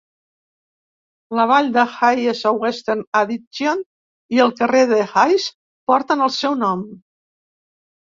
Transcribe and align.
La 1.39 1.43
vall 1.49 1.67
de 1.73 1.81
Hayes 2.07 2.39
a 2.51 2.53
Western 2.63 3.03
Addition 3.19 3.83
i 4.37 4.41
el 4.47 4.53
carrer 4.61 4.81
de 4.93 5.03
Hayes 5.11 5.45
porten 5.93 6.25
el 6.29 6.33
seu 6.39 6.57
nom. 6.63 6.83